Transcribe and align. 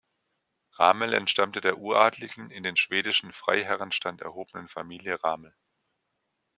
Ramel 0.79 1.13
entstammte 1.13 1.61
der 1.61 1.77
uradligen, 1.77 2.49
in 2.49 2.63
den 2.63 2.75
schwedischen 2.75 3.31
Freiherrenstand 3.33 4.21
erhobenen 4.21 4.67
Familie 4.67 5.23
Ramel. 5.23 5.53